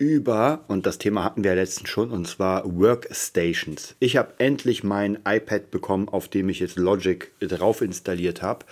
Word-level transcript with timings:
über, 0.00 0.64
und 0.66 0.86
das 0.86 0.96
Thema 0.96 1.22
hatten 1.22 1.44
wir 1.44 1.50
ja 1.50 1.56
letztens 1.56 1.90
schon, 1.90 2.10
und 2.10 2.26
zwar 2.26 2.64
Workstations. 2.64 3.94
Ich 4.00 4.16
habe 4.16 4.32
endlich 4.38 4.82
mein 4.82 5.18
iPad 5.28 5.70
bekommen, 5.70 6.08
auf 6.08 6.26
dem 6.28 6.48
ich 6.48 6.58
jetzt 6.58 6.78
Logic 6.78 7.30
drauf 7.38 7.82
installiert 7.82 8.40
habe. 8.40 8.64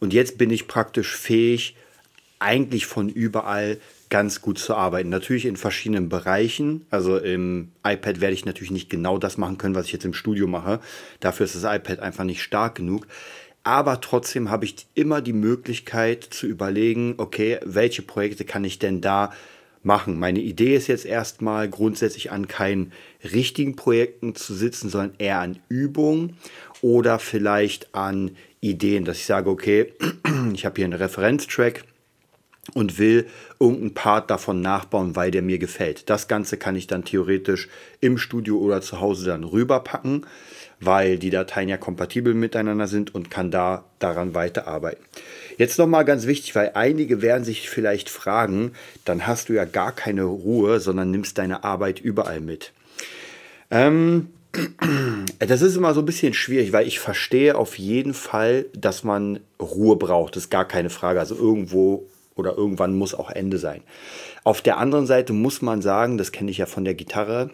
Und 0.00 0.12
jetzt 0.12 0.36
bin 0.36 0.50
ich 0.50 0.66
praktisch 0.66 1.16
fähig, 1.16 1.76
eigentlich 2.40 2.86
von 2.86 3.08
überall 3.08 3.78
ganz 4.10 4.42
gut 4.42 4.58
zu 4.58 4.74
arbeiten. 4.74 5.10
Natürlich 5.10 5.46
in 5.46 5.56
verschiedenen 5.56 6.08
Bereichen. 6.08 6.84
Also 6.90 7.18
im 7.18 7.70
iPad 7.86 8.20
werde 8.20 8.34
ich 8.34 8.44
natürlich 8.44 8.72
nicht 8.72 8.90
genau 8.90 9.16
das 9.16 9.38
machen 9.38 9.58
können, 9.58 9.76
was 9.76 9.86
ich 9.86 9.92
jetzt 9.92 10.04
im 10.04 10.12
Studio 10.12 10.48
mache. 10.48 10.80
Dafür 11.20 11.46
ist 11.46 11.54
das 11.54 11.62
iPad 11.62 12.00
einfach 12.00 12.24
nicht 12.24 12.42
stark 12.42 12.74
genug. 12.74 13.06
Aber 13.62 14.00
trotzdem 14.00 14.50
habe 14.50 14.64
ich 14.64 14.88
immer 14.94 15.22
die 15.22 15.32
Möglichkeit 15.32 16.24
zu 16.24 16.48
überlegen, 16.48 17.14
okay, 17.18 17.60
welche 17.64 18.02
Projekte 18.02 18.44
kann 18.44 18.64
ich 18.64 18.80
denn 18.80 19.00
da 19.00 19.32
machen. 19.84 20.18
Meine 20.18 20.40
Idee 20.40 20.76
ist 20.76 20.88
jetzt 20.88 21.06
erstmal 21.06 21.68
grundsätzlich 21.68 22.32
an 22.32 22.48
keinen 22.48 22.92
richtigen 23.22 23.76
Projekten 23.76 24.34
zu 24.34 24.54
sitzen, 24.54 24.88
sondern 24.88 25.14
eher 25.18 25.40
an 25.40 25.58
Übungen 25.68 26.36
oder 26.82 27.18
vielleicht 27.18 27.94
an 27.94 28.32
Ideen, 28.60 29.04
dass 29.04 29.18
ich 29.18 29.26
sage, 29.26 29.50
okay, 29.50 29.92
ich 30.54 30.64
habe 30.64 30.76
hier 30.76 30.86
einen 30.86 30.94
Referenztrack 30.94 31.84
und 32.72 32.98
will 32.98 33.26
irgendeinen 33.60 33.94
Part 33.94 34.30
davon 34.30 34.60
nachbauen, 34.62 35.16
weil 35.16 35.30
der 35.30 35.42
mir 35.42 35.58
gefällt. 35.58 36.08
Das 36.08 36.28
Ganze 36.28 36.56
kann 36.56 36.76
ich 36.76 36.86
dann 36.86 37.04
theoretisch 37.04 37.68
im 38.00 38.16
Studio 38.16 38.58
oder 38.58 38.80
zu 38.80 39.00
Hause 39.00 39.26
dann 39.26 39.44
rüberpacken, 39.44 40.26
weil 40.80 41.18
die 41.18 41.30
Dateien 41.30 41.68
ja 41.68 41.76
kompatibel 41.76 42.34
miteinander 42.34 42.86
sind 42.86 43.14
und 43.14 43.30
kann 43.30 43.50
da 43.50 43.84
daran 43.98 44.34
weiterarbeiten. 44.34 45.04
Jetzt 45.56 45.78
nochmal 45.78 46.04
ganz 46.04 46.26
wichtig, 46.26 46.54
weil 46.54 46.72
einige 46.74 47.22
werden 47.22 47.44
sich 47.44 47.68
vielleicht 47.68 48.10
fragen, 48.10 48.72
dann 49.04 49.26
hast 49.26 49.48
du 49.48 49.52
ja 49.52 49.64
gar 49.64 49.92
keine 49.92 50.24
Ruhe, 50.24 50.80
sondern 50.80 51.10
nimmst 51.10 51.38
deine 51.38 51.64
Arbeit 51.64 52.00
überall 52.00 52.40
mit. 52.40 52.72
Ähm, 53.70 54.28
das 55.38 55.62
ist 55.62 55.76
immer 55.76 55.94
so 55.94 56.00
ein 56.00 56.06
bisschen 56.06 56.34
schwierig, 56.34 56.72
weil 56.72 56.86
ich 56.86 56.98
verstehe 56.98 57.56
auf 57.56 57.78
jeden 57.78 58.14
Fall, 58.14 58.66
dass 58.72 59.04
man 59.04 59.40
Ruhe 59.60 59.96
braucht. 59.96 60.36
Das 60.36 60.44
ist 60.44 60.50
gar 60.50 60.66
keine 60.66 60.90
Frage. 60.90 61.20
Also 61.20 61.36
irgendwo 61.36 62.06
oder 62.36 62.56
irgendwann 62.56 62.94
muss 62.94 63.14
auch 63.14 63.30
Ende 63.30 63.58
sein. 63.58 63.82
Auf 64.42 64.60
der 64.60 64.78
anderen 64.78 65.06
Seite 65.06 65.32
muss 65.32 65.62
man 65.62 65.82
sagen, 65.82 66.18
das 66.18 66.32
kenne 66.32 66.50
ich 66.50 66.58
ja 66.58 66.66
von 66.66 66.84
der 66.84 66.94
Gitarre, 66.94 67.50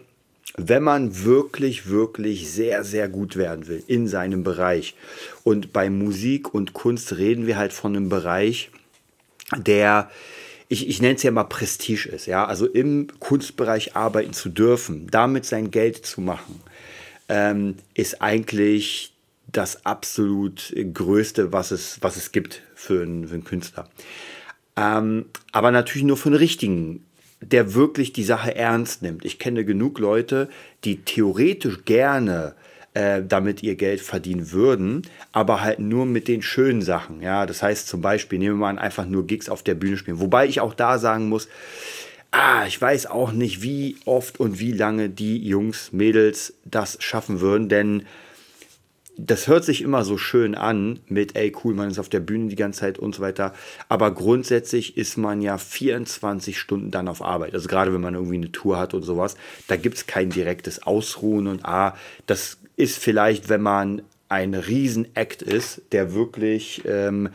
wenn 0.57 0.83
man 0.83 1.23
wirklich, 1.23 1.89
wirklich 1.89 2.51
sehr, 2.51 2.83
sehr 2.83 3.07
gut 3.07 3.37
werden 3.37 3.67
will 3.67 3.83
in 3.87 4.07
seinem 4.07 4.43
Bereich. 4.43 4.95
Und 5.43 5.71
bei 5.71 5.89
Musik 5.89 6.53
und 6.53 6.73
Kunst 6.73 7.17
reden 7.17 7.47
wir 7.47 7.57
halt 7.57 7.73
von 7.73 7.95
einem 7.95 8.09
Bereich, 8.09 8.69
der, 9.57 10.09
ich, 10.67 10.87
ich 10.89 11.01
nenne 11.01 11.15
es 11.15 11.23
ja 11.23 11.31
mal 11.31 11.45
Prestige 11.45 12.09
ist. 12.09 12.25
Ja? 12.25 12.45
Also 12.45 12.65
im 12.65 13.07
Kunstbereich 13.19 13.95
arbeiten 13.95 14.33
zu 14.33 14.49
dürfen, 14.49 15.07
damit 15.09 15.45
sein 15.45 15.71
Geld 15.71 16.05
zu 16.05 16.21
machen, 16.21 16.61
ähm, 17.29 17.75
ist 17.93 18.21
eigentlich 18.21 19.13
das 19.51 19.85
absolut 19.85 20.73
Größte, 20.93 21.51
was 21.51 21.71
es, 21.71 21.97
was 22.01 22.15
es 22.15 22.31
gibt 22.31 22.61
für 22.75 23.03
einen, 23.03 23.27
für 23.27 23.35
einen 23.35 23.43
Künstler. 23.43 23.87
Ähm, 24.77 25.25
aber 25.51 25.71
natürlich 25.71 26.03
nur 26.03 26.17
einen 26.25 26.35
richtigen 26.35 27.05
der 27.41 27.73
wirklich 27.73 28.13
die 28.13 28.23
Sache 28.23 28.55
ernst 28.55 29.01
nimmt. 29.01 29.25
Ich 29.25 29.39
kenne 29.39 29.65
genug 29.65 29.97
Leute, 29.97 30.47
die 30.83 30.97
theoretisch 30.97 31.85
gerne 31.85 32.53
äh, 32.93 33.23
damit 33.25 33.63
ihr 33.63 33.75
Geld 33.75 34.01
verdienen 34.01 34.51
würden, 34.51 35.03
aber 35.31 35.61
halt 35.61 35.79
nur 35.79 36.05
mit 36.05 36.27
den 36.27 36.41
schönen 36.41 36.81
Sachen. 36.81 37.21
Ja, 37.21 37.45
das 37.45 37.63
heißt 37.63 37.87
zum 37.87 38.01
Beispiel, 38.01 38.37
nehmen 38.37 38.59
wir 38.59 38.73
mal 38.73 38.79
einfach 38.79 39.05
nur 39.05 39.25
Gigs 39.25 39.49
auf 39.49 39.63
der 39.63 39.75
Bühne 39.75 39.97
spielen. 39.97 40.19
Wobei 40.19 40.45
ich 40.45 40.59
auch 40.59 40.73
da 40.73 40.99
sagen 40.99 41.29
muss, 41.29 41.47
ah, 42.31 42.65
ich 42.67 42.79
weiß 42.81 43.07
auch 43.07 43.31
nicht, 43.31 43.61
wie 43.61 43.95
oft 44.05 44.39
und 44.39 44.59
wie 44.59 44.73
lange 44.73 45.09
die 45.09 45.37
Jungs, 45.37 45.93
Mädels 45.93 46.53
das 46.65 46.97
schaffen 47.01 47.39
würden, 47.39 47.69
denn 47.69 48.05
das 49.17 49.47
hört 49.47 49.65
sich 49.65 49.81
immer 49.81 50.03
so 50.03 50.17
schön 50.17 50.55
an 50.55 50.99
mit, 51.07 51.35
ey, 51.35 51.53
cool, 51.63 51.73
man 51.73 51.89
ist 51.89 51.99
auf 51.99 52.09
der 52.09 52.21
Bühne 52.21 52.47
die 52.47 52.55
ganze 52.55 52.81
Zeit 52.81 52.97
und 52.97 53.13
so 53.13 53.21
weiter. 53.21 53.53
Aber 53.89 54.11
grundsätzlich 54.11 54.97
ist 54.97 55.17
man 55.17 55.41
ja 55.41 55.57
24 55.57 56.57
Stunden 56.57 56.91
dann 56.91 57.07
auf 57.07 57.21
Arbeit. 57.21 57.53
Also 57.53 57.67
gerade 57.67 57.93
wenn 57.93 58.01
man 58.01 58.15
irgendwie 58.15 58.35
eine 58.35 58.51
Tour 58.51 58.79
hat 58.79 58.93
und 58.93 59.03
sowas, 59.03 59.35
da 59.67 59.75
gibt 59.75 59.97
es 59.97 60.07
kein 60.07 60.29
direktes 60.29 60.83
Ausruhen 60.83 61.47
und 61.47 61.65
ah, 61.65 61.95
das 62.25 62.57
ist 62.77 62.97
vielleicht, 62.97 63.49
wenn 63.49 63.61
man 63.61 64.01
ein 64.29 64.53
Riesen-Act 64.53 65.41
ist, 65.41 65.81
der 65.91 66.13
wirklich 66.13 66.83
ähm, 66.85 67.29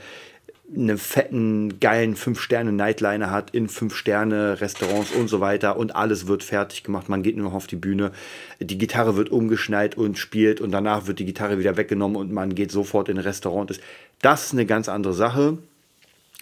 einen 0.75 0.99
fetten, 0.99 1.79
geilen 1.81 2.17
5-Sterne-Nightliner 2.17 3.31
hat 3.31 3.51
in 3.51 3.69
5-Sterne-Restaurants 3.69 5.13
und 5.13 5.29
so 5.29 5.41
weiter 5.41 5.77
und 5.77 5.95
alles 5.95 6.27
wird 6.27 6.43
fertig 6.43 6.83
gemacht. 6.83 7.09
Man 7.09 7.23
geht 7.23 7.37
nur 7.37 7.47
noch 7.47 7.55
auf 7.55 7.67
die 7.67 7.77
Bühne. 7.77 8.11
Die 8.59 8.79
Gitarre 8.79 9.17
wird 9.17 9.31
umgeschneit 9.31 9.97
und 9.97 10.19
spielt 10.19 10.61
und 10.61 10.73
danach 10.73 11.07
wird 11.07 11.19
die 11.19 11.25
Gitarre 11.25 11.59
wieder 11.59 11.77
weggenommen 11.77 12.17
und 12.17 12.33
man 12.33 12.55
geht 12.55 12.73
sofort 12.73 13.09
in 13.09 13.17
ein 13.17 13.23
Restaurant. 13.23 13.79
Das 14.23 14.47
ist 14.47 14.53
eine 14.53 14.67
ganz 14.67 14.89
andere 14.89 15.15
Sache. 15.15 15.59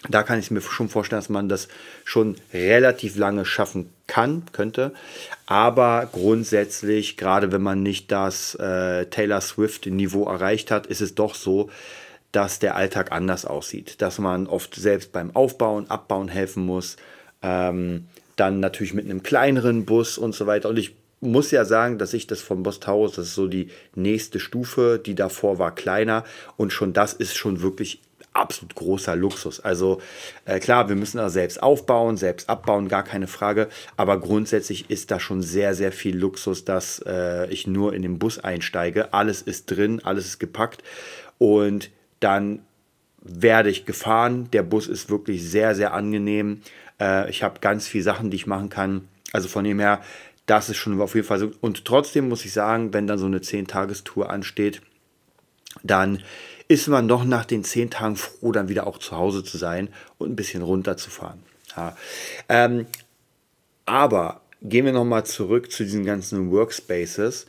Da 0.09 0.23
kann 0.23 0.39
ich 0.39 0.51
mir 0.51 0.61
schon 0.61 0.89
vorstellen, 0.89 1.19
dass 1.19 1.29
man 1.29 1.49
das 1.49 1.67
schon 2.03 2.35
relativ 2.53 3.15
lange 3.15 3.45
schaffen 3.45 3.89
kann, 4.07 4.43
könnte. 4.51 4.93
Aber 5.47 6.07
grundsätzlich, 6.11 7.17
gerade 7.17 7.51
wenn 7.51 7.61
man 7.61 7.81
nicht 7.81 8.11
das 8.11 8.55
äh, 8.55 9.05
Taylor 9.07 9.41
Swift-Niveau 9.41 10.25
erreicht 10.25 10.69
hat, 10.69 10.87
ist 10.87 11.01
es 11.01 11.15
doch 11.15 11.33
so, 11.33 11.69
dass 12.35 12.59
der 12.59 12.75
Alltag 12.75 13.11
anders 13.13 13.45
aussieht, 13.45 14.01
dass 14.01 14.19
man 14.19 14.47
oft 14.47 14.75
selbst 14.75 15.13
beim 15.13 15.33
Aufbauen, 15.35 15.89
Abbauen 15.89 16.27
helfen 16.27 16.65
muss, 16.65 16.97
ähm, 17.41 18.07
dann 18.35 18.59
natürlich 18.59 18.93
mit 18.93 19.05
einem 19.05 19.23
kleineren 19.23 19.85
Bus 19.85 20.17
und 20.17 20.35
so 20.35 20.45
weiter. 20.45 20.67
Und 20.67 20.77
ich 20.77 20.95
muss 21.21 21.51
ja 21.51 21.63
sagen, 21.63 21.97
dass 21.97 22.13
ich 22.13 22.27
das 22.27 22.41
vom 22.41 22.61
Boss 22.63 22.81
Taurus, 22.81 23.13
das 23.13 23.27
ist 23.27 23.35
so 23.35 23.47
die 23.47 23.69
nächste 23.95 24.41
Stufe, 24.41 25.01
die 25.03 25.15
davor 25.15 25.59
war 25.59 25.73
kleiner 25.73 26.25
und 26.57 26.73
schon 26.73 26.91
das 26.91 27.13
ist 27.13 27.37
schon 27.37 27.61
wirklich 27.61 28.01
absolut 28.33 28.75
großer 28.75 29.15
Luxus. 29.15 29.61
Also 29.61 30.01
äh, 30.43 30.59
klar, 30.59 30.89
wir 30.89 30.97
müssen 30.97 31.17
da 31.17 31.29
selbst 31.29 31.63
aufbauen, 31.63 32.17
selbst 32.17 32.49
abbauen, 32.49 32.89
gar 32.89 33.03
keine 33.03 33.27
Frage. 33.27 33.69
Aber 33.95 34.19
grundsätzlich 34.19 34.89
ist 34.89 35.09
da 35.09 35.21
schon 35.21 35.41
sehr, 35.41 35.73
sehr 35.73 35.93
viel 35.93 36.17
Luxus, 36.17 36.65
dass 36.65 37.01
äh, 37.05 37.47
ich 37.49 37.65
nur 37.65 37.93
in 37.93 38.01
den 38.01 38.19
Bus 38.19 38.39
einsteige. 38.39 39.13
Alles 39.13 39.41
ist 39.41 39.67
drin, 39.67 40.01
alles 40.03 40.25
ist 40.25 40.39
gepackt. 40.39 40.83
Und 41.37 41.91
dann 42.19 42.59
werde 43.21 43.69
ich 43.69 43.85
gefahren. 43.85 44.49
Der 44.51 44.63
Bus 44.63 44.87
ist 44.87 45.09
wirklich 45.09 45.43
sehr, 45.43 45.75
sehr 45.75 45.93
angenehm. 45.93 46.61
Äh, 46.99 47.29
ich 47.29 47.43
habe 47.43 47.59
ganz 47.59 47.87
viele 47.87 48.03
Sachen, 48.03 48.29
die 48.29 48.37
ich 48.37 48.47
machen 48.47 48.69
kann. 48.69 49.07
Also 49.33 49.47
von 49.47 49.63
dem 49.63 49.79
her, 49.79 50.01
das 50.45 50.69
ist 50.69 50.77
schon 50.77 50.99
auf 51.01 51.15
jeden 51.15 51.27
Fall 51.27 51.39
so. 51.39 51.51
Und 51.61 51.85
trotzdem 51.85 52.29
muss 52.29 52.45
ich 52.45 52.53
sagen, 52.53 52.93
wenn 52.93 53.07
dann 53.07 53.17
so 53.17 53.25
eine 53.25 53.39
10-Tagestour 53.39 54.29
ansteht, 54.29 54.81
dann 55.83 56.21
ist 56.67 56.87
man 56.87 57.07
doch 57.07 57.23
nach 57.25 57.45
den 57.45 57.63
10 57.63 57.89
Tagen 57.89 58.15
froh, 58.15 58.51
dann 58.51 58.69
wieder 58.69 58.87
auch 58.87 58.97
zu 58.97 59.15
Hause 59.15 59.43
zu 59.43 59.57
sein 59.57 59.89
und 60.17 60.31
ein 60.31 60.35
bisschen 60.35 60.61
runterzufahren. 60.61 61.43
Ja. 61.75 61.95
Ähm, 62.49 62.87
aber 63.85 64.41
gehen 64.61 64.85
wir 64.85 64.93
nochmal 64.93 65.25
zurück 65.25 65.71
zu 65.71 65.83
diesen 65.83 66.05
ganzen 66.05 66.51
Workspaces. 66.51 67.45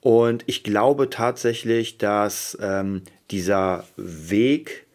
Und 0.00 0.44
ich 0.46 0.64
glaube 0.64 1.10
tatsächlich, 1.10 1.98
dass 1.98 2.56
ähm, 2.60 3.02
dieser 3.32 3.84
Weg 3.96 4.86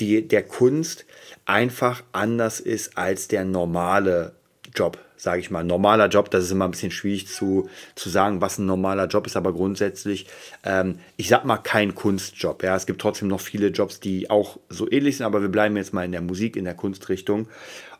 die, 0.00 0.26
der 0.26 0.42
Kunst 0.42 1.04
einfach 1.44 2.02
anders 2.12 2.60
ist 2.60 2.96
als 2.96 3.28
der 3.28 3.44
normale 3.44 4.32
Job, 4.74 4.98
sage 5.16 5.40
ich 5.40 5.50
mal. 5.50 5.64
Normaler 5.64 6.08
Job, 6.08 6.30
das 6.30 6.44
ist 6.44 6.52
immer 6.52 6.66
ein 6.66 6.70
bisschen 6.70 6.92
schwierig 6.92 7.26
zu, 7.26 7.68
zu 7.96 8.08
sagen, 8.08 8.40
was 8.40 8.58
ein 8.58 8.66
normaler 8.66 9.06
Job 9.06 9.26
ist, 9.26 9.36
aber 9.36 9.52
grundsätzlich, 9.52 10.26
ähm, 10.64 10.98
ich 11.16 11.28
sag 11.28 11.44
mal, 11.44 11.58
kein 11.58 11.94
Kunstjob. 11.94 12.62
Ja, 12.62 12.76
es 12.76 12.86
gibt 12.86 13.00
trotzdem 13.00 13.28
noch 13.28 13.40
viele 13.40 13.68
Jobs, 13.68 14.00
die 14.00 14.30
auch 14.30 14.58
so 14.68 14.90
ähnlich 14.90 15.16
sind, 15.16 15.26
aber 15.26 15.42
wir 15.42 15.48
bleiben 15.48 15.76
jetzt 15.76 15.92
mal 15.92 16.04
in 16.04 16.12
der 16.12 16.22
Musik, 16.22 16.56
in 16.56 16.64
der 16.64 16.74
Kunstrichtung. 16.74 17.48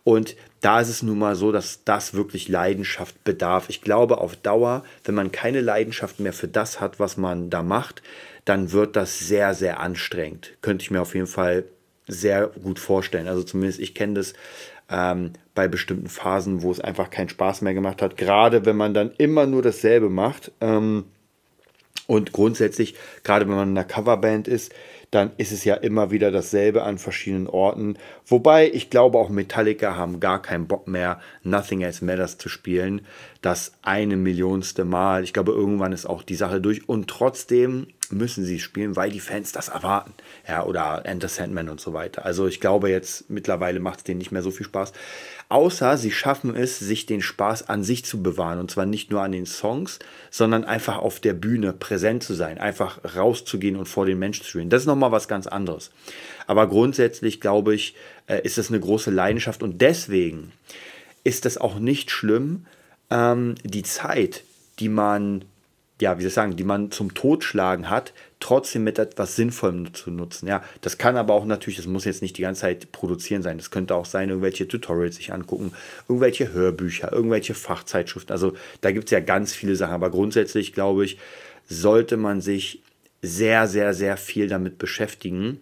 Und 0.05 0.37
da 0.61 0.81
ist 0.81 0.89
es 0.89 1.03
nun 1.03 1.19
mal 1.19 1.37
so, 1.37 1.53
dass 1.53 1.85
das 1.85 2.15
wirklich 2.15 2.49
Leidenschaft 2.49 3.23
bedarf. 3.25 3.67
Ich 3.69 3.83
glaube, 3.83 4.19
auf 4.19 4.37
Dauer, 4.37 4.85
wenn 5.05 5.15
man 5.15 5.33
keine 5.33 5.61
Leidenschaft 5.61 6.21
mehr 6.21 6.33
für 6.33 6.49
das 6.49 6.81
hat, 6.81 7.01
was 7.01 7.17
man 7.17 7.51
da 7.51 7.63
macht, 7.63 8.03
dann 8.45 8.73
wird 8.73 8.97
das 8.97 9.19
sehr, 9.19 9.55
sehr 9.55 9.81
anstrengend. 9.81 10.53
Könnte 10.63 10.83
ich 10.83 10.91
mir 10.91 11.01
auf 11.01 11.15
jeden 11.15 11.27
Fall 11.27 11.65
sehr 12.07 12.49
gut 12.49 12.79
vorstellen. 12.79 13.29
Also 13.29 13.43
zumindest 13.43 13.81
ich 13.81 13.95
kenne 13.95 14.15
das 14.15 14.35
ähm, 14.91 15.33
bei 15.55 15.69
bestimmten 15.69 16.09
Phasen, 16.09 16.63
wo 16.63 16.71
es 16.71 16.81
einfach 16.81 17.11
keinen 17.11 17.29
Spaß 17.29 17.63
mehr 17.63 17.75
gemacht 17.75 18.03
hat. 18.03 18.17
Gerade 18.17 18.67
wenn 18.67 18.77
man 18.77 18.95
dann 18.95 19.13
immer 19.19 19.47
nur 19.47 19.63
dasselbe 19.63 20.09
macht. 20.11 20.53
Ähm, 20.61 21.05
und 22.07 22.33
grundsätzlich, 22.33 22.97
gerade 23.23 23.47
wenn 23.49 23.55
man 23.55 23.71
in 23.71 23.79
einer 23.79 23.87
Coverband 23.87 24.49
ist, 24.49 24.73
dann 25.11 25.33
ist 25.39 25.53
es 25.53 25.65
ja 25.65 25.75
immer 25.75 26.11
wieder 26.11 26.31
dasselbe 26.31 26.83
an 26.85 26.99
verschiedenen 26.99 27.49
Orten. 27.49 27.97
Wobei 28.27 28.71
ich 28.71 28.91
glaube, 28.91 29.19
auch 29.19 29.29
Metallica 29.29 29.97
haben 29.97 30.21
gar 30.21 30.41
keinen 30.41 30.69
Bock 30.69 30.87
mehr, 30.87 31.21
Nothing 31.43 31.81
Else 31.81 32.05
Matters 32.05 32.39
zu 32.39 32.49
spielen. 32.49 33.03
Das 33.43 33.73
eine 33.83 34.17
Millionste 34.17 34.85
Mal. 34.85 35.25
Ich 35.25 35.33
glaube, 35.33 35.53
irgendwann 35.53 35.93
ist 35.93 36.07
auch 36.07 36.23
die 36.23 36.37
Sache 36.37 36.61
durch. 36.61 36.89
Und 36.89 37.09
trotzdem 37.09 37.89
müssen 38.11 38.45
sie 38.45 38.61
spielen, 38.61 38.97
weil 38.97 39.11
die 39.11 39.21
Fans 39.21 39.53
das 39.53 39.69
erwarten. 39.69 40.13
Ja, 40.47 40.65
oder 40.65 41.03
Enter 41.05 41.29
Sandman 41.29 41.69
und 41.69 41.81
so 41.81 41.93
weiter. 41.93 42.25
Also 42.25 42.47
ich 42.47 42.61
glaube 42.61 42.91
jetzt 42.91 43.31
mittlerweile 43.31 43.81
macht 43.81 43.99
es 43.99 44.05
denen 44.05 44.19
nicht 44.19 44.33
mehr 44.33 44.43
so 44.43 44.51
viel 44.51 44.67
Spaß. 44.67 44.93
Außer 45.51 45.99
sie 45.99 46.13
schaffen 46.13 46.55
es, 46.55 46.79
sich 46.79 47.07
den 47.07 47.21
Spaß 47.21 47.69
an 47.69 47.83
sich 47.83 48.05
zu 48.05 48.23
bewahren. 48.23 48.61
Und 48.61 48.71
zwar 48.71 48.87
nicht 48.87 49.11
nur 49.11 49.21
an 49.21 49.33
den 49.33 49.47
Songs, 49.47 49.99
sondern 50.31 50.65
einfach 50.65 50.97
auf 50.97 51.21
der 51.21 51.35
Bühne 51.35 51.73
präsent 51.73 52.23
zu 52.23 52.35
sein. 52.35 52.59
Einfach 52.59 53.01
rauszugehen 53.17 53.77
und 53.77 53.87
vor 53.87 54.07
den 54.07 54.19
Menschen 54.19 54.45
zu 54.45 54.51
spielen. 54.51 54.71
Das 54.71 54.83
ist 54.83 54.87
nochmal 54.87 55.13
was 55.13 55.29
ganz 55.29 55.47
anderes. 55.47 55.91
Aber 56.47 56.69
grundsätzlich 56.69 57.41
glaube 57.41 57.75
ich, 57.75 57.97
äh, 58.27 58.41
ist 58.43 58.59
das 58.59 58.69
eine 58.69 58.81
große 58.81 59.11
Leidenschaft. 59.11 59.63
Und 59.63 59.81
deswegen 59.83 60.53
ist 61.25 61.45
es 61.45 61.59
auch 61.59 61.79
nicht 61.79 62.11
schlimm, 62.11 62.67
ähm, 63.11 63.57
die 63.65 63.83
Zeit, 63.83 64.45
die 64.79 64.89
man 64.89 65.45
ja, 66.01 66.17
wie 66.17 66.23
soll 66.23 66.29
ich 66.29 66.35
sagen, 66.35 66.57
die 66.57 66.65
man 66.65 66.91
zum 66.91 67.15
Totschlagen 67.15 67.91
hat, 67.91 68.13
trotzdem 68.41 68.85
mit 68.85 68.99
etwas 68.99 69.37
Sinnvollem 69.37 69.93
zu 69.95 70.11
nutzen. 70.11 70.49
Ja, 70.49 70.65
das 70.81 70.99
kann 70.99 71.17
aber 71.17 71.35
auch 71.35 71.45
natürlich, 71.45 71.77
das 71.77 71.87
muss 71.87 72.07
jetzt 72.07 72.23
nicht 72.23 72.39
die 72.39 72.43
ganze 72.43 72.63
Zeit 72.63 72.91
produzieren 72.91 73.43
sein. 73.43 73.59
Das 73.59 73.71
könnte 73.71 73.95
auch 73.95 74.07
sein, 74.07 74.31
irgendwelche 74.31 74.67
Tutorials 74.67 75.17
sich 75.17 75.33
angucken, 75.33 75.73
irgendwelche 76.09 76.53
Hörbücher, 76.53 77.13
irgendwelche 77.13 77.55
Fachzeitschriften. 77.55 78.33
Also 78.33 78.55
da 78.81 78.91
gibt 78.93 79.05
es 79.05 79.11
ja 79.11 79.21
ganz 79.21 79.53
viele 79.53 79.77
Sachen. 79.77 79.95
Aber 79.95 80.11
grundsätzlich, 80.11 80.73
glaube 80.73 81.05
ich, 81.05 81.19
sollte 81.69 82.17
man 82.17 82.41
sich 82.41 82.83
sehr, 83.23 83.69
sehr, 83.69 83.95
sehr 83.95 84.17
viel 84.17 84.49
damit 84.49 84.79
beschäftigen, 84.79 85.61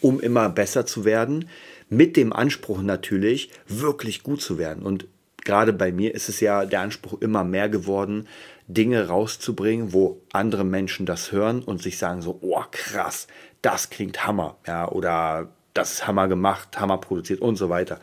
um 0.00 0.20
immer 0.20 0.50
besser 0.50 0.84
zu 0.84 1.04
werden. 1.04 1.48
Mit 1.88 2.16
dem 2.16 2.32
Anspruch 2.32 2.82
natürlich, 2.82 3.50
wirklich 3.66 4.22
gut 4.22 4.42
zu 4.42 4.58
werden. 4.58 4.84
Und 4.84 5.06
gerade 5.44 5.72
bei 5.72 5.92
mir 5.92 6.14
ist 6.14 6.28
es 6.28 6.40
ja 6.40 6.64
der 6.64 6.80
Anspruch 6.80 7.20
immer 7.20 7.44
mehr 7.44 7.68
geworden, 7.68 8.26
Dinge 8.68 9.08
rauszubringen, 9.08 9.92
wo 9.92 10.20
andere 10.32 10.64
Menschen 10.64 11.06
das 11.06 11.32
hören 11.32 11.62
und 11.62 11.82
sich 11.82 11.98
sagen 11.98 12.22
so, 12.22 12.38
oh 12.40 12.62
krass, 12.70 13.26
das 13.62 13.90
klingt 13.90 14.26
Hammer, 14.26 14.56
ja, 14.66 14.88
oder 14.88 15.48
das 15.74 15.92
ist 15.92 16.06
Hammer 16.06 16.28
gemacht, 16.28 16.80
Hammer 16.80 16.98
produziert 16.98 17.40
und 17.40 17.56
so 17.56 17.68
weiter. 17.68 18.00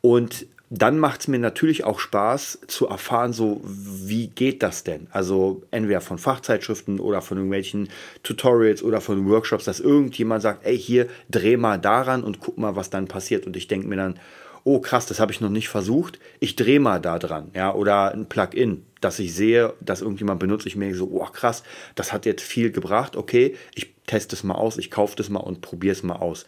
Und 0.00 0.46
dann 0.72 1.00
macht 1.00 1.22
es 1.22 1.28
mir 1.28 1.40
natürlich 1.40 1.82
auch 1.82 1.98
Spaß 1.98 2.60
zu 2.68 2.86
erfahren, 2.86 3.32
so 3.32 3.60
wie 3.64 4.28
geht 4.28 4.62
das 4.62 4.84
denn? 4.84 5.08
Also 5.10 5.64
entweder 5.72 6.00
von 6.00 6.16
Fachzeitschriften 6.16 7.00
oder 7.00 7.22
von 7.22 7.38
irgendwelchen 7.38 7.88
Tutorials 8.22 8.84
oder 8.84 9.00
von 9.00 9.28
Workshops, 9.28 9.64
dass 9.64 9.80
irgendjemand 9.80 10.42
sagt, 10.42 10.64
ey, 10.64 10.78
hier 10.78 11.08
dreh 11.28 11.56
mal 11.56 11.78
daran 11.78 12.22
und 12.22 12.38
guck 12.38 12.56
mal, 12.56 12.76
was 12.76 12.88
dann 12.88 13.08
passiert. 13.08 13.46
Und 13.46 13.56
ich 13.56 13.66
denke 13.66 13.88
mir 13.88 13.96
dann, 13.96 14.20
oh 14.64 14.80
krass, 14.80 15.06
das 15.06 15.20
habe 15.20 15.32
ich 15.32 15.40
noch 15.40 15.50
nicht 15.50 15.68
versucht, 15.68 16.18
ich 16.38 16.56
drehe 16.56 16.80
mal 16.80 17.00
da 17.00 17.18
dran, 17.18 17.50
ja, 17.54 17.74
oder 17.74 18.12
ein 18.12 18.28
Plugin, 18.28 18.84
dass 19.00 19.18
ich 19.18 19.34
sehe, 19.34 19.74
dass 19.80 20.02
irgendjemand 20.02 20.40
benutzt, 20.40 20.66
ich 20.66 20.76
merke 20.76 20.96
so, 20.96 21.10
oh 21.12 21.24
krass, 21.24 21.62
das 21.94 22.12
hat 22.12 22.26
jetzt 22.26 22.42
viel 22.42 22.70
gebracht, 22.70 23.16
okay, 23.16 23.56
ich 23.74 23.94
teste 24.06 24.36
es 24.36 24.44
mal 24.44 24.54
aus, 24.54 24.76
ich 24.76 24.90
kaufe 24.90 25.16
das 25.16 25.28
mal 25.28 25.40
und 25.40 25.60
probiere 25.60 25.92
es 25.92 26.02
mal 26.02 26.16
aus. 26.16 26.46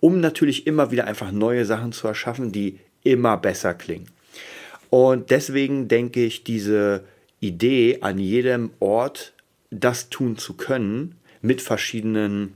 Um 0.00 0.20
natürlich 0.20 0.66
immer 0.66 0.90
wieder 0.90 1.06
einfach 1.06 1.30
neue 1.30 1.64
Sachen 1.64 1.92
zu 1.92 2.08
erschaffen, 2.08 2.52
die 2.52 2.78
immer 3.04 3.36
besser 3.36 3.74
klingen. 3.74 4.08
Und 4.90 5.30
deswegen 5.30 5.88
denke 5.88 6.24
ich, 6.24 6.44
diese 6.44 7.04
Idee, 7.40 7.98
an 8.02 8.18
jedem 8.18 8.70
Ort 8.78 9.32
das 9.70 10.10
tun 10.10 10.36
zu 10.36 10.54
können, 10.54 11.16
mit 11.40 11.60
verschiedenen 11.60 12.54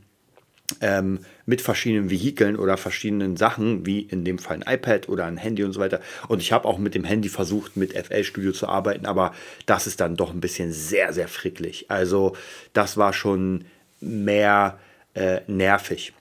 ähm, 0.80 1.20
mit 1.44 1.60
verschiedenen 1.60 2.10
Vehikeln 2.10 2.56
oder 2.56 2.76
verschiedenen 2.76 3.36
Sachen, 3.36 3.86
wie 3.86 4.00
in 4.00 4.24
dem 4.24 4.38
Fall 4.38 4.60
ein 4.62 4.74
iPad 4.74 5.08
oder 5.08 5.26
ein 5.26 5.36
Handy 5.36 5.64
und 5.64 5.72
so 5.72 5.80
weiter. 5.80 6.00
Und 6.28 6.42
ich 6.42 6.52
habe 6.52 6.66
auch 6.66 6.78
mit 6.78 6.94
dem 6.94 7.04
Handy 7.04 7.28
versucht, 7.28 7.76
mit 7.76 7.92
FL 7.92 8.24
Studio 8.24 8.52
zu 8.52 8.68
arbeiten, 8.68 9.06
aber 9.06 9.32
das 9.66 9.86
ist 9.86 10.00
dann 10.00 10.16
doch 10.16 10.32
ein 10.32 10.40
bisschen 10.40 10.72
sehr, 10.72 11.12
sehr 11.12 11.28
fricklich. 11.28 11.86
Also 11.88 12.36
das 12.72 12.96
war 12.96 13.12
schon 13.12 13.64
mehr 14.00 14.78
äh, 15.14 15.40
nervig. 15.46 16.12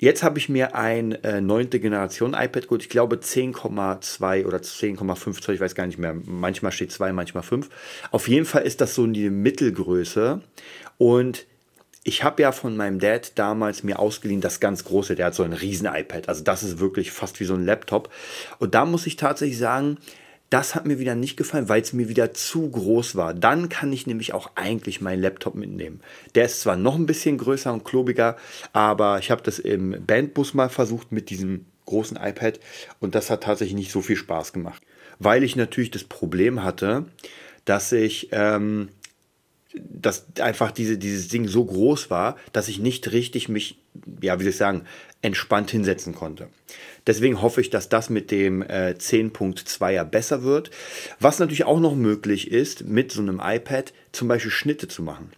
Jetzt 0.00 0.22
habe 0.22 0.38
ich 0.38 0.48
mir 0.48 0.74
ein 0.74 1.12
äh, 1.24 1.42
neunte 1.42 1.78
Generation 1.78 2.32
iPad 2.32 2.62
geholt. 2.62 2.80
Ich 2.80 2.88
glaube 2.88 3.16
10,2 3.16 4.46
oder 4.46 4.56
10,5 4.56 5.42
Zoll, 5.42 5.56
ich 5.56 5.60
weiß 5.60 5.74
gar 5.74 5.86
nicht 5.86 5.98
mehr. 5.98 6.14
Manchmal 6.24 6.72
steht 6.72 6.90
2, 6.90 7.12
manchmal 7.12 7.42
5. 7.42 7.68
Auf 8.10 8.26
jeden 8.26 8.46
Fall 8.46 8.62
ist 8.62 8.80
das 8.80 8.94
so 8.94 9.06
die 9.06 9.28
Mittelgröße. 9.28 10.40
Und 10.96 11.46
ich 12.02 12.24
habe 12.24 12.42
ja 12.42 12.52
von 12.52 12.76
meinem 12.76 12.98
Dad 12.98 13.32
damals 13.34 13.82
mir 13.82 13.98
ausgeliehen 13.98 14.40
das 14.40 14.60
ganz 14.60 14.84
große, 14.84 15.16
der 15.16 15.26
hat 15.26 15.34
so 15.34 15.42
ein 15.42 15.52
riesen 15.52 15.86
iPad, 15.86 16.28
also 16.28 16.42
das 16.42 16.62
ist 16.62 16.78
wirklich 16.78 17.10
fast 17.12 17.40
wie 17.40 17.44
so 17.44 17.54
ein 17.54 17.64
Laptop. 17.64 18.10
Und 18.58 18.74
da 18.74 18.84
muss 18.84 19.06
ich 19.06 19.16
tatsächlich 19.16 19.58
sagen, 19.58 19.98
das 20.48 20.74
hat 20.74 20.84
mir 20.84 20.98
wieder 20.98 21.14
nicht 21.14 21.36
gefallen, 21.36 21.68
weil 21.68 21.80
es 21.80 21.92
mir 21.92 22.08
wieder 22.08 22.34
zu 22.34 22.68
groß 22.68 23.14
war. 23.14 23.34
Dann 23.34 23.68
kann 23.68 23.92
ich 23.92 24.08
nämlich 24.08 24.34
auch 24.34 24.50
eigentlich 24.56 25.00
meinen 25.00 25.22
Laptop 25.22 25.54
mitnehmen. 25.54 26.00
Der 26.34 26.46
ist 26.46 26.62
zwar 26.62 26.76
noch 26.76 26.96
ein 26.96 27.06
bisschen 27.06 27.38
größer 27.38 27.72
und 27.72 27.84
klobiger, 27.84 28.36
aber 28.72 29.18
ich 29.20 29.30
habe 29.30 29.42
das 29.42 29.60
im 29.60 30.04
Bandbus 30.04 30.54
mal 30.54 30.68
versucht 30.68 31.12
mit 31.12 31.30
diesem 31.30 31.66
großen 31.86 32.16
iPad 32.16 32.60
und 32.98 33.14
das 33.14 33.30
hat 33.30 33.44
tatsächlich 33.44 33.76
nicht 33.76 33.92
so 33.92 34.00
viel 34.00 34.16
Spaß 34.16 34.52
gemacht. 34.52 34.82
Weil 35.18 35.44
ich 35.44 35.54
natürlich 35.54 35.90
das 35.90 36.04
Problem 36.04 36.64
hatte, 36.64 37.04
dass 37.64 37.92
ich 37.92 38.30
ähm, 38.32 38.88
dass 39.74 40.26
einfach 40.40 40.72
diese, 40.72 40.98
dieses 40.98 41.28
Ding 41.28 41.46
so 41.46 41.64
groß 41.64 42.10
war, 42.10 42.36
dass 42.52 42.68
ich 42.68 42.78
nicht 42.78 43.12
richtig 43.12 43.48
mich, 43.48 43.78
ja, 44.20 44.38
wie 44.38 44.44
soll 44.44 44.50
ich 44.50 44.56
sagen, 44.56 44.82
entspannt 45.22 45.70
hinsetzen 45.70 46.14
konnte. 46.14 46.48
Deswegen 47.06 47.40
hoffe 47.42 47.60
ich, 47.60 47.70
dass 47.70 47.88
das 47.88 48.10
mit 48.10 48.30
dem 48.30 48.62
äh, 48.62 48.94
10.2er 48.98 50.04
besser 50.04 50.42
wird. 50.42 50.70
Was 51.18 51.38
natürlich 51.38 51.64
auch 51.64 51.80
noch 51.80 51.94
möglich 51.94 52.50
ist, 52.50 52.84
mit 52.84 53.12
so 53.12 53.20
einem 53.20 53.40
iPad 53.42 53.92
zum 54.12 54.28
Beispiel 54.28 54.50
Schnitte 54.50 54.88
zu 54.88 55.02
machen. 55.02 55.32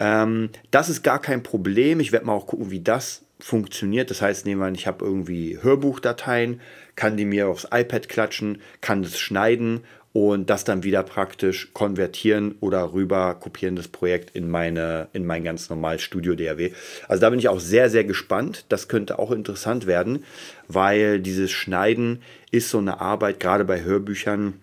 Ähm, 0.00 0.50
das 0.70 0.88
ist 0.88 1.02
gar 1.02 1.20
kein 1.20 1.42
Problem. 1.42 2.00
Ich 2.00 2.12
werde 2.12 2.26
mal 2.26 2.32
auch 2.32 2.46
gucken, 2.46 2.70
wie 2.70 2.80
das 2.80 3.22
funktioniert. 3.40 4.10
Das 4.10 4.22
heißt, 4.22 4.46
nehmen 4.46 4.60
wir 4.60 4.66
an, 4.66 4.74
ich 4.74 4.86
habe 4.86 5.04
irgendwie 5.04 5.58
Hörbuchdateien, 5.60 6.60
kann 6.96 7.16
die 7.16 7.24
mir 7.24 7.48
aufs 7.48 7.68
iPad 7.70 8.08
klatschen, 8.08 8.60
kann 8.80 9.02
das 9.02 9.18
schneiden 9.18 9.84
und 10.12 10.48
das 10.50 10.64
dann 10.64 10.82
wieder 10.82 11.02
praktisch 11.02 11.70
konvertieren 11.74 12.54
oder 12.60 12.92
rüber 12.92 13.34
kopieren 13.34 13.76
das 13.76 13.88
Projekt 13.88 14.34
in 14.34 14.50
meine 14.50 15.08
in 15.12 15.26
mein 15.26 15.44
ganz 15.44 15.68
normales 15.68 16.02
Studio 16.02 16.34
DAW. 16.34 16.72
Also 17.08 17.20
da 17.20 17.30
bin 17.30 17.38
ich 17.38 17.48
auch 17.48 17.60
sehr 17.60 17.90
sehr 17.90 18.04
gespannt. 18.04 18.64
Das 18.68 18.88
könnte 18.88 19.18
auch 19.18 19.30
interessant 19.30 19.86
werden, 19.86 20.24
weil 20.66 21.20
dieses 21.20 21.50
Schneiden 21.50 22.22
ist 22.50 22.70
so 22.70 22.78
eine 22.78 23.00
Arbeit 23.00 23.40
gerade 23.40 23.64
bei 23.64 23.82
Hörbüchern, 23.82 24.54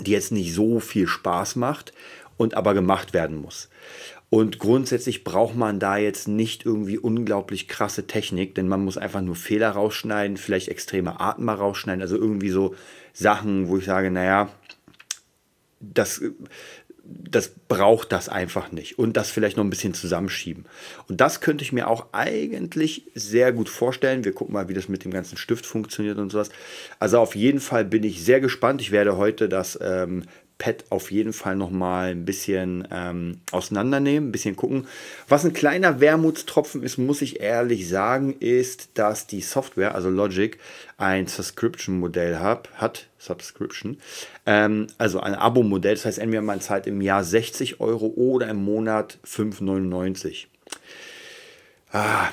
die 0.00 0.12
jetzt 0.12 0.32
nicht 0.32 0.54
so 0.54 0.80
viel 0.80 1.06
Spaß 1.06 1.56
macht 1.56 1.92
und 2.36 2.54
aber 2.54 2.74
gemacht 2.74 3.12
werden 3.12 3.40
muss. 3.40 3.68
Und 4.34 4.58
grundsätzlich 4.58 5.22
braucht 5.22 5.54
man 5.54 5.78
da 5.78 5.96
jetzt 5.96 6.26
nicht 6.26 6.66
irgendwie 6.66 6.98
unglaublich 6.98 7.68
krasse 7.68 8.08
Technik, 8.08 8.56
denn 8.56 8.66
man 8.66 8.84
muss 8.84 8.98
einfach 8.98 9.20
nur 9.20 9.36
Fehler 9.36 9.70
rausschneiden, 9.70 10.38
vielleicht 10.38 10.66
extreme 10.66 11.20
Arten 11.20 11.44
mal 11.44 11.54
rausschneiden, 11.54 12.02
also 12.02 12.16
irgendwie 12.16 12.50
so 12.50 12.74
Sachen, 13.12 13.68
wo 13.68 13.78
ich 13.78 13.84
sage, 13.84 14.10
naja, 14.10 14.48
das, 15.78 16.20
das 17.04 17.52
braucht 17.68 18.10
das 18.10 18.28
einfach 18.28 18.72
nicht. 18.72 18.98
Und 18.98 19.16
das 19.16 19.30
vielleicht 19.30 19.56
noch 19.56 19.62
ein 19.62 19.70
bisschen 19.70 19.94
zusammenschieben. 19.94 20.64
Und 21.08 21.20
das 21.20 21.40
könnte 21.40 21.62
ich 21.62 21.72
mir 21.72 21.86
auch 21.86 22.06
eigentlich 22.10 23.06
sehr 23.14 23.52
gut 23.52 23.68
vorstellen. 23.68 24.24
Wir 24.24 24.32
gucken 24.32 24.54
mal, 24.54 24.68
wie 24.68 24.74
das 24.74 24.88
mit 24.88 25.04
dem 25.04 25.12
ganzen 25.12 25.38
Stift 25.38 25.64
funktioniert 25.64 26.18
und 26.18 26.32
sowas. 26.32 26.50
Also 26.98 27.20
auf 27.20 27.36
jeden 27.36 27.60
Fall 27.60 27.84
bin 27.84 28.02
ich 28.02 28.24
sehr 28.24 28.40
gespannt. 28.40 28.80
Ich 28.80 28.90
werde 28.90 29.16
heute 29.16 29.48
das 29.48 29.78
ähm, 29.80 30.24
Pad 30.64 30.84
auf 30.88 31.10
jeden 31.10 31.34
Fall 31.34 31.56
noch 31.56 31.70
mal 31.70 32.12
ein 32.12 32.24
bisschen 32.24 32.88
ähm, 32.90 33.40
auseinandernehmen, 33.52 34.30
ein 34.30 34.32
bisschen 34.32 34.56
gucken. 34.56 34.86
Was 35.28 35.44
ein 35.44 35.52
kleiner 35.52 36.00
Wermutstropfen 36.00 36.82
ist, 36.82 36.96
muss 36.96 37.20
ich 37.20 37.40
ehrlich 37.40 37.86
sagen, 37.86 38.34
ist, 38.40 38.88
dass 38.94 39.26
die 39.26 39.42
Software, 39.42 39.94
also 39.94 40.08
Logic, 40.08 40.58
ein 40.96 41.26
Subscription-Modell 41.26 42.38
hat, 42.38 43.08
Subscription, 43.18 43.98
ähm, 44.46 44.86
also 44.96 45.20
ein 45.20 45.34
Abo-Modell. 45.34 45.96
Das 45.96 46.06
heißt, 46.06 46.18
entweder 46.18 46.40
man 46.40 46.62
zahlt 46.62 46.86
im 46.86 47.02
Jahr 47.02 47.24
60 47.24 47.80
Euro 47.80 48.06
oder 48.16 48.48
im 48.48 48.64
Monat 48.64 49.18
5,99. 49.26 50.46
Ah, 51.92 52.28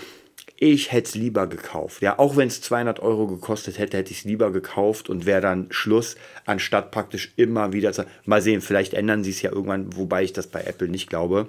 ich 0.63 0.91
hätte 0.91 1.09
es 1.09 1.15
lieber 1.15 1.47
gekauft. 1.47 2.03
Ja, 2.03 2.19
auch 2.19 2.37
wenn 2.37 2.47
es 2.47 2.61
200 2.61 2.99
Euro 2.99 3.25
gekostet 3.25 3.79
hätte, 3.79 3.97
hätte 3.97 4.11
ich 4.11 4.19
es 4.19 4.23
lieber 4.25 4.51
gekauft 4.51 5.09
und 5.09 5.25
wäre 5.25 5.41
dann 5.41 5.65
Schluss, 5.71 6.15
anstatt 6.45 6.91
praktisch 6.91 7.33
immer 7.35 7.73
wieder 7.73 7.93
zu. 7.93 8.05
Mal 8.25 8.43
sehen, 8.43 8.61
vielleicht 8.61 8.93
ändern 8.93 9.23
sie 9.23 9.31
es 9.31 9.41
ja 9.41 9.51
irgendwann, 9.51 9.97
wobei 9.97 10.23
ich 10.23 10.33
das 10.33 10.45
bei 10.45 10.61
Apple 10.61 10.87
nicht 10.87 11.09
glaube. 11.09 11.47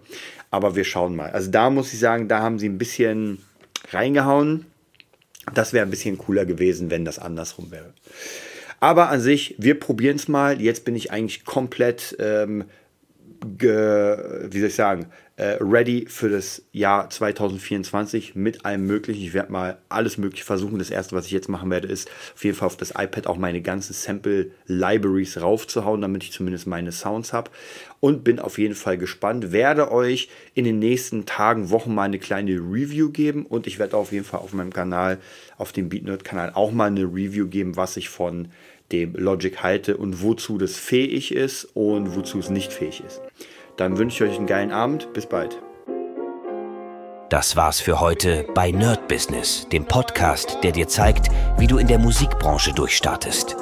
Aber 0.50 0.76
wir 0.76 0.84
schauen 0.84 1.14
mal. 1.14 1.30
Also 1.30 1.50
da 1.50 1.68
muss 1.68 1.92
ich 1.92 1.98
sagen, 1.98 2.26
da 2.26 2.40
haben 2.40 2.58
sie 2.58 2.70
ein 2.70 2.78
bisschen 2.78 3.44
reingehauen. 3.90 4.64
Das 5.52 5.74
wäre 5.74 5.84
ein 5.84 5.90
bisschen 5.90 6.16
cooler 6.16 6.46
gewesen, 6.46 6.90
wenn 6.90 7.04
das 7.04 7.18
andersrum 7.18 7.70
wäre. 7.70 7.92
Aber 8.80 9.10
an 9.10 9.20
sich, 9.20 9.56
wir 9.58 9.78
probieren 9.78 10.16
es 10.16 10.26
mal. 10.26 10.58
Jetzt 10.58 10.86
bin 10.86 10.96
ich 10.96 11.12
eigentlich 11.12 11.44
komplett, 11.44 12.16
ähm, 12.18 12.64
wie 13.42 14.58
soll 14.58 14.68
ich 14.68 14.74
sagen, 14.74 15.06
äh, 15.36 15.56
ready 15.60 16.06
für 16.08 16.28
das 16.28 16.62
Jahr 16.72 17.10
2024 17.10 18.34
mit 18.34 18.64
allem 18.64 18.86
Möglichen. 18.86 19.22
Ich 19.22 19.34
werde 19.34 19.50
mal 19.50 19.78
alles 19.88 20.18
Mögliche 20.18 20.44
versuchen. 20.44 20.78
Das 20.78 20.90
erste, 20.90 21.16
was 21.16 21.26
ich 21.26 21.32
jetzt 21.32 21.48
machen 21.48 21.70
werde, 21.70 21.88
ist 21.88 22.08
auf 22.34 22.44
jeden 22.44 22.56
Fall 22.56 22.66
auf 22.66 22.76
das 22.76 22.90
iPad 22.90 23.26
auch 23.26 23.36
meine 23.36 23.60
ganzen 23.60 23.94
Sample-Libraries 23.94 25.40
raufzuhauen, 25.40 26.00
damit 26.00 26.22
ich 26.22 26.32
zumindest 26.32 26.66
meine 26.66 26.92
Sounds 26.92 27.32
habe. 27.32 27.50
Und 28.02 28.24
bin 28.24 28.40
auf 28.40 28.58
jeden 28.58 28.74
Fall 28.74 28.98
gespannt. 28.98 29.52
Werde 29.52 29.92
euch 29.92 30.28
in 30.54 30.64
den 30.64 30.80
nächsten 30.80 31.24
Tagen, 31.24 31.70
Wochen 31.70 31.94
mal 31.94 32.02
eine 32.02 32.18
kleine 32.18 32.54
Review 32.54 33.10
geben. 33.10 33.46
Und 33.46 33.68
ich 33.68 33.78
werde 33.78 33.96
auf 33.96 34.10
jeden 34.10 34.24
Fall 34.24 34.40
auf 34.40 34.52
meinem 34.52 34.72
Kanal, 34.72 35.18
auf 35.56 35.70
dem 35.70 35.88
BeatNerd-Kanal, 35.88 36.50
auch 36.54 36.72
mal 36.72 36.86
eine 36.86 37.04
Review 37.04 37.46
geben, 37.46 37.76
was 37.76 37.96
ich 37.96 38.08
von 38.08 38.48
dem 38.90 39.14
Logic 39.14 39.62
halte 39.62 39.96
und 39.96 40.20
wozu 40.20 40.58
das 40.58 40.76
fähig 40.76 41.32
ist 41.32 41.64
und 41.74 42.16
wozu 42.16 42.40
es 42.40 42.50
nicht 42.50 42.72
fähig 42.72 43.04
ist. 43.06 43.22
Dann 43.76 43.96
wünsche 43.98 44.24
ich 44.24 44.32
euch 44.32 44.36
einen 44.36 44.48
geilen 44.48 44.72
Abend. 44.72 45.12
Bis 45.12 45.26
bald. 45.26 45.62
Das 47.30 47.54
war's 47.54 47.80
für 47.80 48.00
heute 48.00 48.44
bei 48.52 48.72
Nerd 48.72 49.06
Business, 49.06 49.68
dem 49.70 49.86
Podcast, 49.86 50.58
der 50.64 50.72
dir 50.72 50.88
zeigt, 50.88 51.28
wie 51.56 51.68
du 51.68 51.78
in 51.78 51.86
der 51.86 52.00
Musikbranche 52.00 52.74
durchstartest. 52.74 53.61